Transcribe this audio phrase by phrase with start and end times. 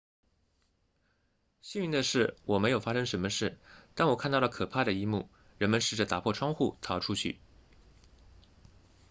[1.61, 3.59] 幸运的是我没有发生什么事
[3.93, 7.39] 但我看到了可怕的一幕人们试着打破窗户逃出去